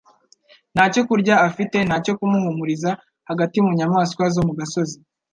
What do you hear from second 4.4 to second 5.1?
mu gasozi?